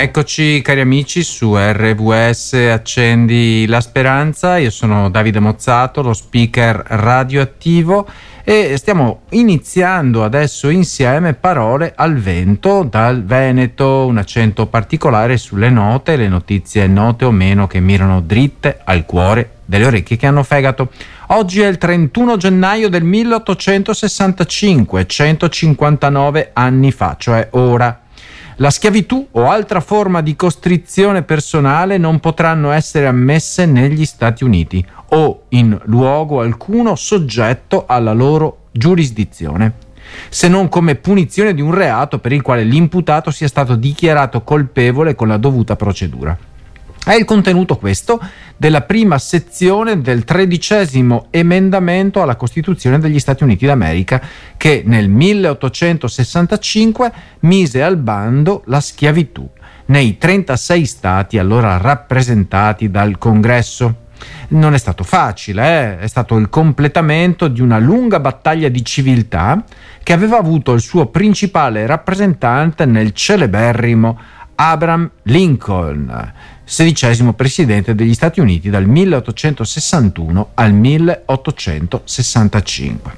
[0.00, 8.06] Eccoci cari amici su RVS Accendi la Speranza, io sono Davide Mozzato, lo speaker radioattivo
[8.44, 16.14] e stiamo iniziando adesso insieme parole al vento dal Veneto, un accento particolare sulle note,
[16.14, 20.92] le notizie note o meno che mirano dritte al cuore delle orecchie che hanno fegato.
[21.30, 28.02] Oggi è il 31 gennaio del 1865, 159 anni fa, cioè ora.
[28.60, 34.84] La schiavitù o altra forma di costrizione personale non potranno essere ammesse negli Stati Uniti
[35.10, 39.74] o in luogo alcuno soggetto alla loro giurisdizione,
[40.28, 45.14] se non come punizione di un reato per il quale l'imputato sia stato dichiarato colpevole
[45.14, 46.36] con la dovuta procedura.
[47.08, 48.20] È il contenuto questo
[48.54, 54.20] della prima sezione del tredicesimo emendamento alla Costituzione degli Stati Uniti d'America
[54.58, 59.48] che nel 1865 mise al bando la schiavitù
[59.86, 64.00] nei 36 stati allora rappresentati dal Congresso.
[64.48, 65.98] Non è stato facile, eh?
[66.00, 69.64] è stato il completamento di una lunga battaglia di civiltà
[70.02, 74.20] che aveva avuto il suo principale rappresentante nel celeberrimo
[74.56, 83.12] Abraham Lincoln sedicesimo presidente degli Stati Uniti dal 1861 al 1865.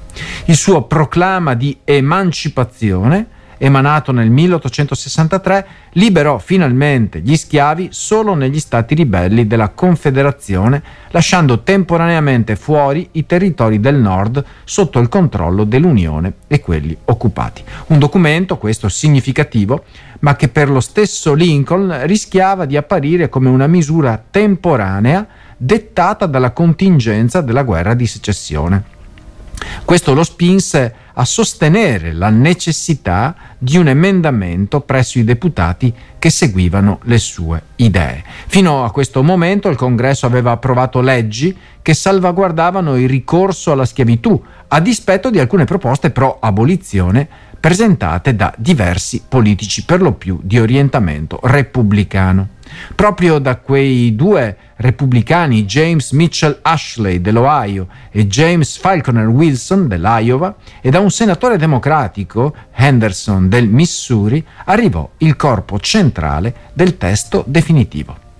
[0.45, 3.27] Il suo proclama di emancipazione
[3.63, 10.81] emanato nel 1863, liberò finalmente gli schiavi solo negli stati ribelli della Confederazione,
[11.11, 17.63] lasciando temporaneamente fuori i territori del nord sotto il controllo dell'Unione e quelli occupati.
[17.87, 19.83] Un documento, questo significativo,
[20.21, 26.49] ma che per lo stesso Lincoln rischiava di apparire come una misura temporanea dettata dalla
[26.49, 28.83] contingenza della guerra di secessione.
[29.85, 36.99] Questo lo spinse a sostenere la necessità di un emendamento presso i deputati che seguivano
[37.03, 38.23] le sue idee.
[38.47, 44.41] Fino a questo momento il Congresso aveva approvato leggi che salvaguardavano il ricorso alla schiavitù,
[44.67, 47.27] a dispetto di alcune proposte pro abolizione
[47.61, 52.59] presentate da diversi politici per lo più di orientamento repubblicano.
[52.95, 60.89] Proprio da quei due repubblicani, James Mitchell Ashley dell'Ohio e James Falconer Wilson dell'Iowa, e
[60.89, 68.30] da un senatore democratico, Henderson del Missouri, arrivò il corpo centrale del testo definitivo.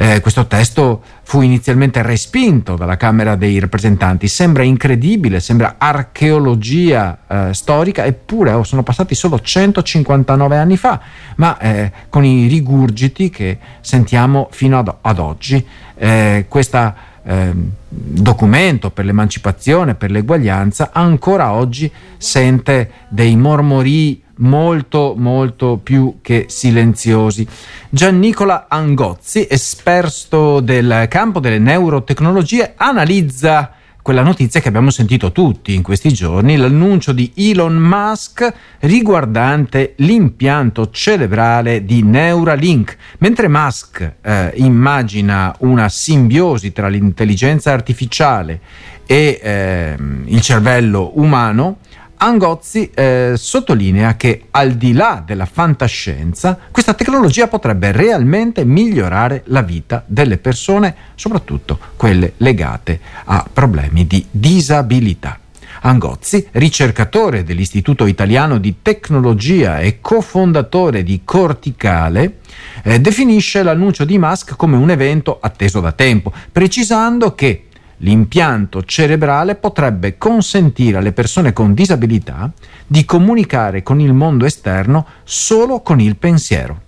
[0.00, 4.28] Eh, questo testo fu inizialmente respinto dalla Camera dei rappresentanti.
[4.28, 11.00] Sembra incredibile, sembra archeologia eh, storica, eppure oh, sono passati solo 159 anni fa,
[11.34, 15.66] ma eh, con i rigurgiti che sentiamo fino ad, ad oggi.
[15.96, 16.94] Eh, questo
[17.24, 26.46] ehm, documento per l'emancipazione, per l'eguaglianza, ancora oggi sente dei mormorii molto molto più che
[26.48, 27.46] silenziosi.
[27.88, 33.72] Giannicola Angozzi, esperto del campo delle neurotecnologie, analizza
[34.08, 38.50] quella notizia che abbiamo sentito tutti in questi giorni, l'annuncio di Elon Musk
[38.80, 42.96] riguardante l'impianto cerebrale di Neuralink.
[43.18, 48.60] Mentre Musk eh, immagina una simbiosi tra l'intelligenza artificiale
[49.04, 51.80] e eh, il cervello umano,
[52.20, 59.62] Angozzi eh, sottolinea che al di là della fantascienza, questa tecnologia potrebbe realmente migliorare la
[59.62, 65.38] vita delle persone, soprattutto quelle legate a problemi di disabilità.
[65.82, 72.38] Angozzi, ricercatore dell'Istituto Italiano di Tecnologia e cofondatore di Corticale,
[72.82, 77.67] eh, definisce l'annuncio di Musk come un evento atteso da tempo, precisando che
[77.98, 82.50] L'impianto cerebrale potrebbe consentire alle persone con disabilità
[82.86, 86.82] di comunicare con il mondo esterno solo con il pensiero.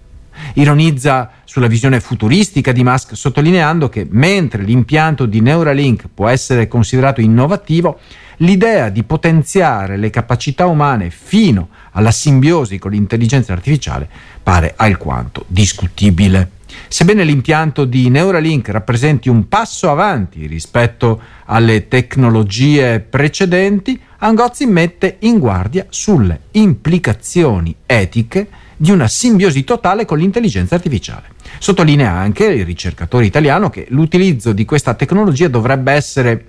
[0.54, 7.21] Ironizza sulla visione futuristica di Musk sottolineando che mentre l'impianto di Neuralink può essere considerato
[7.21, 7.98] innovativo,
[8.37, 14.09] l'idea di potenziare le capacità umane fino alla simbiosi con l'intelligenza artificiale
[14.42, 16.59] pare alquanto discutibile.
[16.89, 25.39] Sebbene l'impianto di Neuralink rappresenti un passo avanti rispetto alle tecnologie precedenti, Angozzi mette in
[25.39, 31.28] guardia sulle implicazioni etiche di una simbiosi totale con l'intelligenza artificiale.
[31.59, 36.47] Sottolinea anche il ricercatore italiano che l'utilizzo di questa tecnologia dovrebbe essere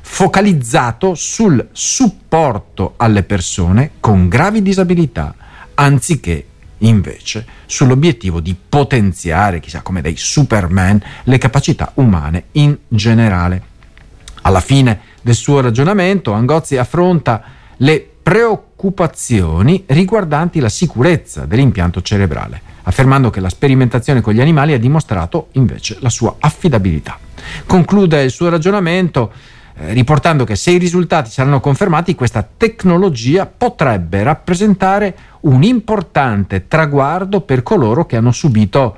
[0.00, 5.34] focalizzato sul supporto alle persone con gravi disabilità,
[5.74, 6.44] anziché
[6.78, 13.62] invece sull'obiettivo di potenziare, chissà come dei Superman, le capacità umane in generale.
[14.42, 17.42] Alla fine del suo ragionamento, Angozzi affronta
[17.78, 22.74] le preoccupazioni riguardanti la sicurezza dell'impianto cerebrale.
[22.88, 27.18] affermando che la sperimentazione con gli animali ha dimostrato invece la sua affidabilità.
[27.66, 29.32] Conclude il suo ragionamento
[29.78, 37.42] eh, riportando che se i risultati saranno confermati questa tecnologia potrebbe rappresentare un importante traguardo
[37.42, 38.96] per coloro che hanno subito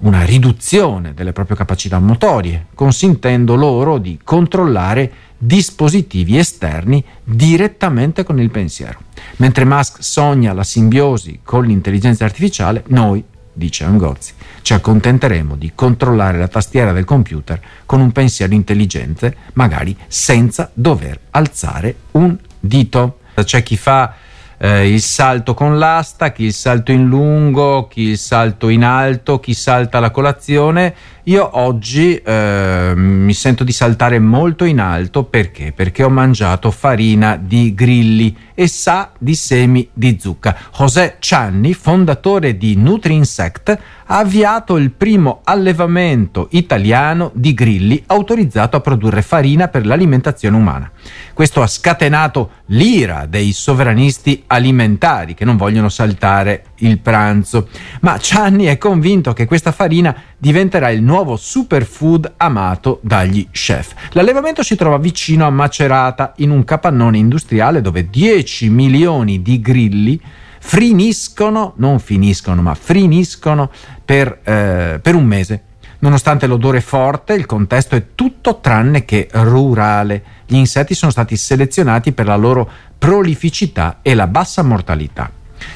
[0.00, 8.50] una riduzione delle proprie capacità motorie, consentendo loro di controllare dispositivi esterni direttamente con il
[8.50, 8.98] pensiero.
[9.36, 14.32] Mentre Musk sogna la simbiosi con l'intelligenza artificiale, noi, dice Angozzi,
[14.62, 21.18] ci accontenteremo di controllare la tastiera del computer con un pensiero intelligente, magari senza dover
[21.30, 23.18] alzare un dito.
[23.34, 24.14] C'è chi fa
[24.58, 29.40] eh, il salto con l'asta, chi il salto in lungo, chi il salto in alto,
[29.40, 30.94] chi salta la colazione.
[31.24, 35.72] Io oggi eh, mi sento di saltare molto in alto perché?
[35.72, 40.56] Perché ho mangiato farina di grilli e sa di semi di zucca.
[40.74, 48.80] José Cianni, fondatore di NutriInsect, ha avviato il primo allevamento italiano di grilli autorizzato a
[48.80, 50.90] produrre farina per l'alimentazione umana.
[51.32, 57.68] Questo ha scatenato l'ira dei sovranisti alimentari che non vogliono saltare il pranzo,
[58.00, 63.92] ma Cianni è convinto che questa farina diventerà il nuovo superfood amato dagli chef.
[64.12, 70.20] L'allevamento si trova vicino a Macerata, in un capannone industriale dove 10 milioni di grilli
[70.58, 73.70] friniscono, non finiscono, ma friniscono
[74.02, 75.62] per, eh, per un mese.
[75.98, 80.22] Nonostante l'odore forte, il contesto è tutto tranne che rurale.
[80.46, 85.30] Gli insetti sono stati selezionati per la loro prolificità e la bassa mortalità.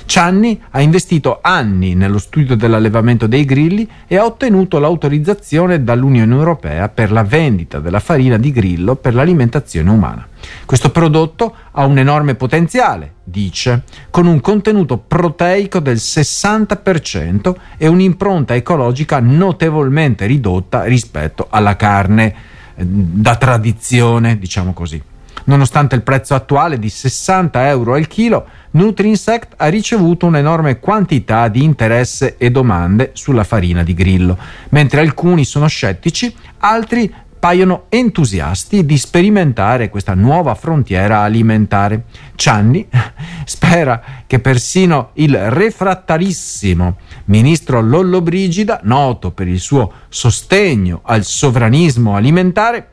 [0.07, 6.89] Cianni ha investito anni nello studio dell'allevamento dei grilli e ha ottenuto l'autorizzazione dall'Unione Europea
[6.89, 10.27] per la vendita della farina di grillo per l'alimentazione umana.
[10.67, 18.55] Questo prodotto ha un enorme potenziale, dice, con un contenuto proteico del 60% e un'impronta
[18.55, 22.35] ecologica notevolmente ridotta rispetto alla carne
[22.75, 25.03] eh, da tradizione, diciamo così.
[25.45, 31.63] Nonostante il prezzo attuale di 60 euro al chilo, NutriInsect ha ricevuto un'enorme quantità di
[31.63, 34.39] interesse e domande sulla farina di grillo.
[34.71, 37.13] Mentre alcuni sono scettici, altri
[37.45, 42.05] paiono entusiasti di sperimentare questa nuova frontiera alimentare.
[42.37, 42.89] Cianni
[43.45, 46.97] spera che persino il refrattarissimo
[47.27, 52.89] ministro Lollobrigida, noto per il suo sostegno al sovranismo alimentare,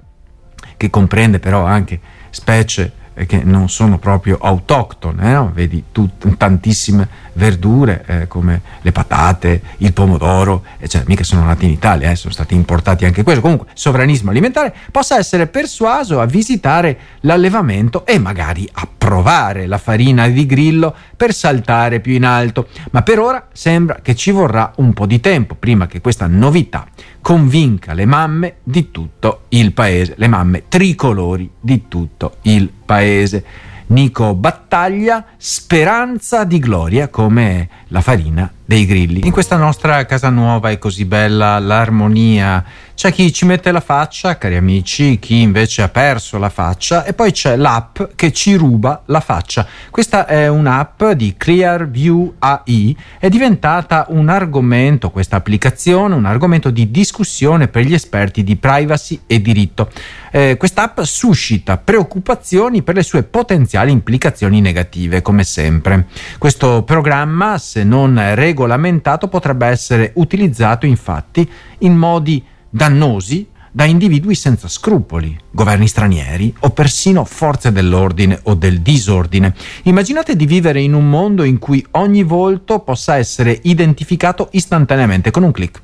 [0.75, 2.93] che comprende però anche specie
[3.25, 5.51] che non sono proprio autoctone, no?
[5.53, 11.71] vedi tut- tantissime verdure eh, come le patate, il pomodoro, cioè, mica sono nati in
[11.71, 13.41] Italia, eh, sono stati importati anche questo.
[13.41, 20.29] Comunque, sovranismo alimentare possa essere persuaso a visitare l'allevamento e magari a provare la farina
[20.29, 22.69] di grillo per saltare più in alto.
[22.91, 26.87] Ma per ora sembra che ci vorrà un po' di tempo prima che questa novità
[27.19, 33.43] convinca le mamme di tutto il paese, le mamme tricolori di tutto il paese.
[33.87, 39.25] Nico Battaglia, speranza di gloria come la farina dei grilli.
[39.25, 42.63] In questa nostra casa nuova è così bella l'armonia.
[42.95, 47.13] C'è chi ci mette la faccia, cari amici, chi invece ha perso la faccia e
[47.13, 49.67] poi c'è l'app che ci ruba la faccia.
[49.89, 56.91] Questa è un'app di Clearview AI, è diventata un argomento, questa applicazione, un argomento di
[56.91, 59.89] discussione per gli esperti di privacy e diritto.
[60.33, 66.05] Eh, questa app suscita preoccupazioni per le sue potenziali implicazioni negative, come sempre.
[66.37, 71.49] Questo programma, se non regolamentato, regolamentato potrebbe essere utilizzato infatti
[71.79, 78.81] in modi dannosi da individui senza scrupoli, governi stranieri o persino forze dell'ordine o del
[78.81, 79.55] disordine.
[79.83, 85.43] Immaginate di vivere in un mondo in cui ogni volto possa essere identificato istantaneamente con
[85.43, 85.81] un clic,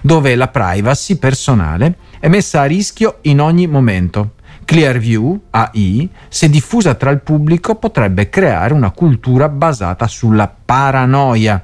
[0.00, 4.34] dove la privacy personale è messa a rischio in ogni momento.
[4.64, 11.62] Clearview AI, se diffusa tra il pubblico, potrebbe creare una cultura basata sulla paranoia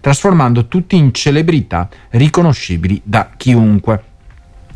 [0.00, 4.04] trasformando tutti in celebrità riconoscibili da chiunque.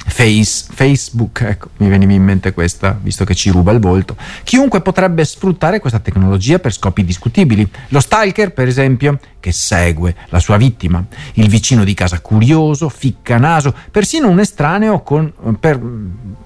[0.08, 4.16] Face, Facebook, ecco, mi veniva in mente questa, visto che ci ruba il volto.
[4.44, 7.68] Chiunque potrebbe sfruttare questa tecnologia per scopi discutibili.
[7.88, 13.36] Lo stalker, per esempio, che segue la sua vittima, il vicino di casa curioso, ficca
[13.38, 15.80] naso, persino un estraneo con, per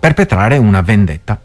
[0.01, 1.39] perpetrare una vendetta.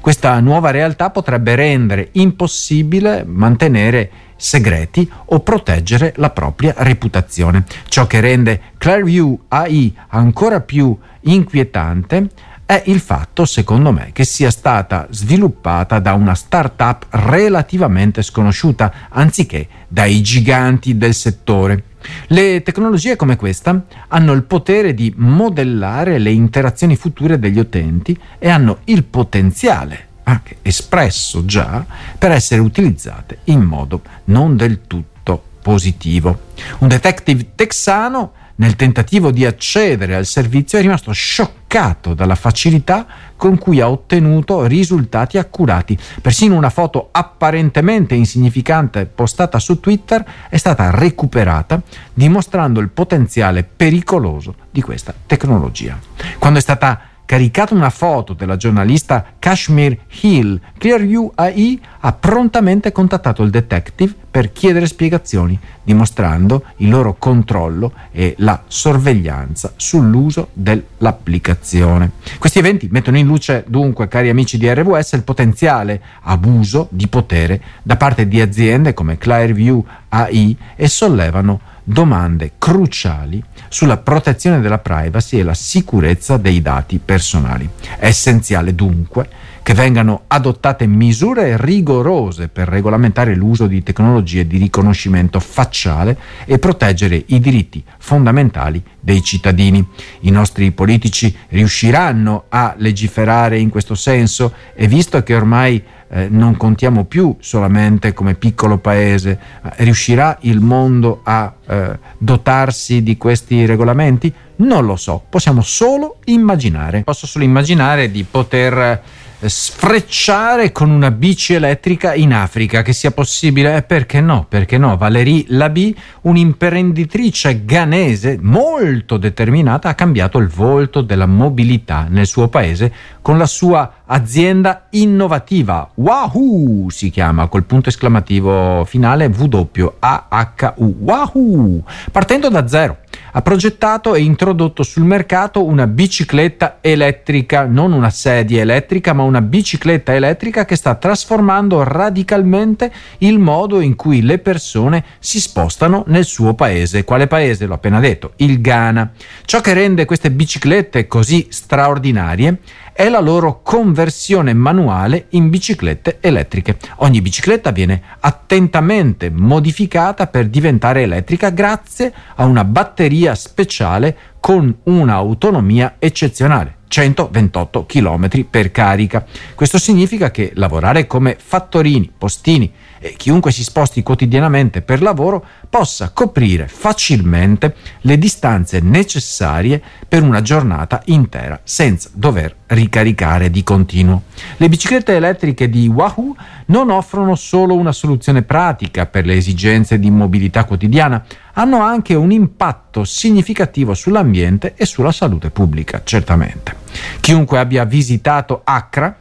[0.00, 7.64] Questa nuova realtà potrebbe rendere impossibile mantenere segreti o proteggere la propria reputazione.
[7.88, 12.28] Ciò che rende Clearview AI ancora più inquietante
[12.66, 19.68] è il fatto, secondo me, che sia stata sviluppata da una startup relativamente sconosciuta, anziché
[19.86, 21.85] dai giganti del settore.
[22.28, 28.48] Le tecnologie come questa hanno il potere di modellare le interazioni future degli utenti e
[28.48, 31.84] hanno il potenziale, anche espresso già,
[32.18, 36.40] per essere utilizzate in modo non del tutto positivo.
[36.78, 43.58] Un detective texano nel tentativo di accedere al servizio è rimasto scioccato dalla facilità con
[43.58, 45.98] cui ha ottenuto risultati accurati.
[46.22, 51.80] Persino una foto apparentemente insignificante postata su Twitter è stata recuperata,
[52.14, 55.98] dimostrando il potenziale pericoloso di questa tecnologia.
[56.38, 63.42] Quando è stata caricata una foto della giornalista Kashmir Hill, ClearView AI ha prontamente contattato
[63.42, 72.12] il detective per chiedere spiegazioni, dimostrando il loro controllo e la sorveglianza sull'uso dell'applicazione.
[72.38, 77.60] Questi eventi mettono in luce dunque, cari amici di RWS, il potenziale abuso di potere
[77.82, 85.38] da parte di aziende come ClearView AI e sollevano domande cruciali sulla protezione della privacy
[85.38, 87.68] e la sicurezza dei dati personali.
[87.96, 89.28] È essenziale dunque
[89.62, 97.22] che vengano adottate misure rigorose per regolamentare l'uso di tecnologie di riconoscimento facciale e proteggere
[97.26, 99.84] i diritti fondamentali dei cittadini.
[100.20, 106.56] I nostri politici riusciranno a legiferare in questo senso e visto che ormai eh, non
[106.56, 109.38] contiamo più solamente come piccolo paese,
[109.76, 114.32] riuscirà il mondo a eh, dotarsi di questi regolamenti?
[114.56, 117.02] Non lo so, possiamo solo immaginare.
[117.02, 119.02] Posso solo immaginare di poter
[119.48, 123.76] sfrecciare con una bici elettrica in Africa, che sia possibile?
[123.76, 124.46] Eh, perché no?
[124.48, 124.96] Perché no?
[124.96, 132.92] Valérie Labi, un'imprenditrice ghanese molto determinata, ha cambiato il volto della mobilità nel suo paese
[133.22, 135.90] con la sua azienda innovativa.
[135.94, 140.96] Wahoo si chiama, col punto esclamativo finale W-A-H-U.
[141.00, 141.82] Wahoo!
[142.12, 142.98] Partendo da zero
[143.32, 149.35] ha progettato e introdotto sul mercato una bicicletta elettrica, non una sedia elettrica, ma una
[149.40, 156.24] bicicletta elettrica che sta trasformando radicalmente il modo in cui le persone si spostano nel
[156.24, 157.04] suo paese.
[157.04, 157.66] Quale paese?
[157.66, 159.12] L'ho appena detto, il Ghana.
[159.44, 162.58] Ciò che rende queste biciclette così straordinarie
[162.96, 166.78] è la loro conversione manuale in biciclette elettriche.
[166.96, 175.96] Ogni bicicletta viene attentamente modificata per diventare elettrica grazie a una batteria speciale con un'autonomia
[175.98, 176.76] eccezionale.
[176.88, 179.24] 128 km per carica.
[179.54, 186.10] Questo significa che lavorare come fattorini, postini e chiunque si sposti quotidianamente per lavoro possa
[186.10, 194.22] coprire facilmente le distanze necessarie per una giornata intera senza dover ricaricare di continuo.
[194.56, 196.34] Le biciclette elettriche di Wahoo
[196.66, 202.32] non offrono solo una soluzione pratica per le esigenze di mobilità quotidiana, hanno anche un
[202.32, 206.74] impatto significativo sull'ambiente e sulla salute pubblica, certamente.
[207.20, 209.16] Chiunque abbia visitato Accra,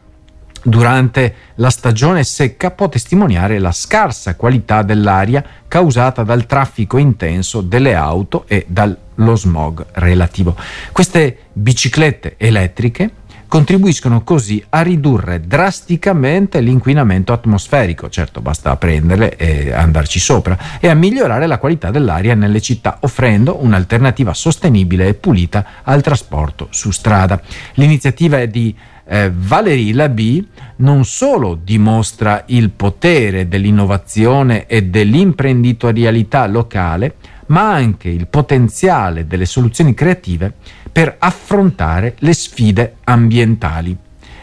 [0.64, 7.94] durante la stagione secca può testimoniare la scarsa qualità dell'aria causata dal traffico intenso delle
[7.94, 10.56] auto e dallo smog relativo.
[10.92, 13.12] Queste biciclette elettriche
[13.56, 20.94] contribuiscono così a ridurre drasticamente l'inquinamento atmosferico, certo basta prenderle e andarci sopra, e a
[20.94, 27.42] migliorare la qualità dell'aria nelle città, offrendo un'alternativa sostenibile e pulita al trasporto su strada.
[27.76, 30.46] L'iniziativa è di eh, Valérie Labi
[30.78, 37.16] non solo dimostra il potere dell'innovazione e dell'imprenditorialità locale,
[37.48, 40.56] ma anche il potenziale delle soluzioni creative
[40.96, 43.98] per affrontare le sfide ambientali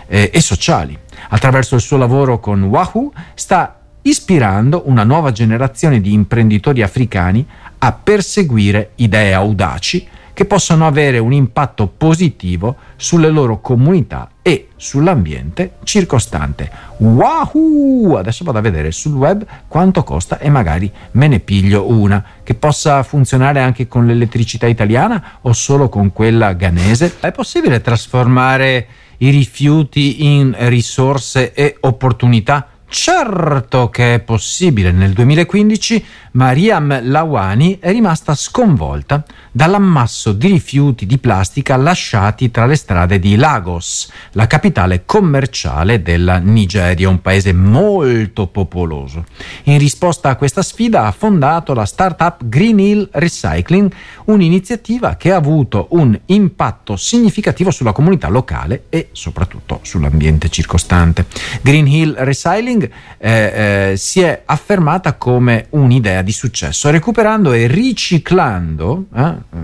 [0.06, 0.99] eh, e sociali.
[1.30, 7.47] Attraverso il suo lavoro con Wahoo sta ispirando una nuova generazione di imprenditori africani
[7.78, 15.75] a perseguire idee audaci che possano avere un impatto positivo sulle loro comunità e sull'ambiente
[15.85, 16.71] circostante.
[16.99, 18.17] Wahoo!
[18.17, 22.55] Adesso vado a vedere sul web quanto costa e magari me ne piglio una che
[22.55, 27.17] possa funzionare anche con l'elettricità italiana o solo con quella ghanese.
[27.21, 28.87] È possibile trasformare
[29.19, 32.72] i rifiuti in risorse e opportunità?
[32.93, 34.93] Certo che è possibile.
[34.93, 42.77] Nel 2015 Mariam Lawani è rimasta sconvolta dall'ammasso di rifiuti di plastica lasciati tra le
[42.77, 49.25] strade di Lagos, la capitale commerciale della Nigeria, un paese molto popoloso.
[49.65, 53.91] In risposta a questa sfida ha fondato la startup Green Hill Recycling,
[54.27, 61.25] un'iniziativa che ha avuto un impatto significativo sulla comunità locale e soprattutto sull'ambiente circostante.
[61.63, 67.67] Green Hill Recycling upcycling eh, eh, si è affermata come un'idea di successo, recuperando e
[67.67, 69.59] riciclando, eh, eh,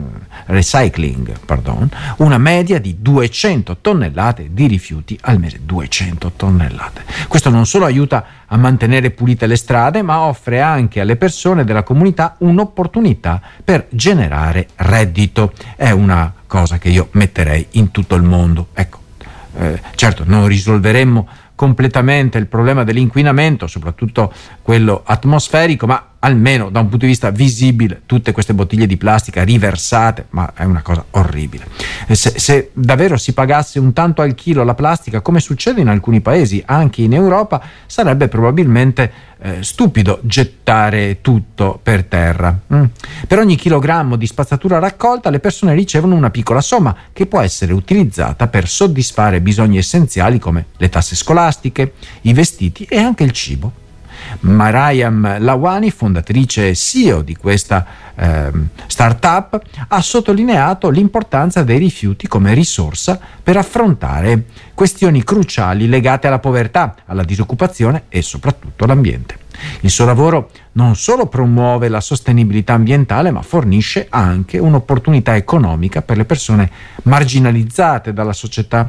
[0.46, 5.60] recycling, pardon, una media di 200 tonnellate di rifiuti al mese.
[5.62, 7.02] 200 tonnellate.
[7.26, 11.82] Questo non solo aiuta a mantenere pulite le strade, ma offre anche alle persone della
[11.82, 15.52] comunità un'opportunità per generare reddito.
[15.76, 18.68] È una cosa che io metterei in tutto il mondo.
[18.72, 19.00] Ecco,
[19.58, 26.88] eh, certo, non risolveremmo completamente il problema dell'inquinamento, soprattutto quello atmosferico, ma almeno da un
[26.88, 31.66] punto di vista visibile tutte queste bottiglie di plastica riversate, ma è una cosa orribile.
[32.10, 36.20] Se, se, davvero si pagasse un tanto al chilo la plastica, come succede in alcuni
[36.20, 42.58] paesi, anche in Europa, sarebbe probabilmente eh, stupido gettare tutto per terra.
[42.74, 42.84] Mm.
[43.26, 47.72] Per ogni chilogrammo di spazzatura raccolta le persone ricevono una piccola somma che può essere
[47.72, 53.86] utilizzata per soddisfare bisogni essenziali come le tasse scolastiche, i vestiti e anche il cibo.
[54.40, 58.50] Mariam Lawani, fondatrice e CEO di questa eh,
[58.86, 64.44] startup, ha sottolineato l'importanza dei rifiuti come risorsa per affrontare
[64.74, 69.46] questioni cruciali legate alla povertà, alla disoccupazione e soprattutto all'ambiente.
[69.80, 76.16] Il suo lavoro non solo promuove la sostenibilità ambientale, ma fornisce anche un'opportunità economica per
[76.16, 76.70] le persone
[77.02, 78.88] marginalizzate dalla società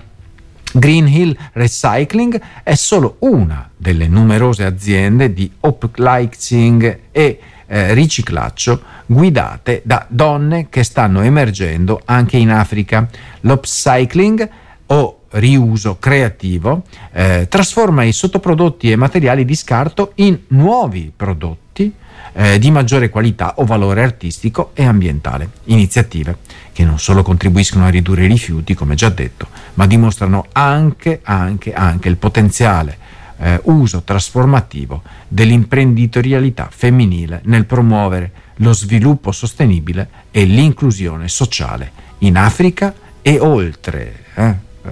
[0.73, 9.81] Green Hill Recycling è solo una delle numerose aziende di upcycling e eh, riciclaggio guidate
[9.83, 13.07] da donne che stanno emergendo anche in Africa.
[13.41, 14.49] L'upcycling
[14.88, 21.93] o riuso creativo eh, trasforma i sottoprodotti e materiali di scarto in nuovi prodotti
[22.33, 25.49] eh, di maggiore qualità o valore artistico e ambientale.
[25.65, 26.38] Iniziative
[26.79, 31.74] che non solo contribuiscono a ridurre i rifiuti, come già detto, ma dimostrano anche, anche,
[31.74, 32.98] anche il potenziale
[33.36, 42.93] eh, uso trasformativo dell'imprenditorialità femminile nel promuovere lo sviluppo sostenibile e l'inclusione sociale in Africa
[43.21, 44.24] e oltre.
[44.36, 44.48] Eh?
[44.48, 44.91] Eh,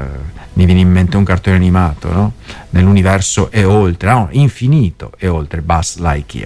[0.55, 2.33] mi viene in mente un cartone animato, no?
[2.71, 6.45] Nell'universo e oltre, no, infinito e oltre Buzz Lightyear.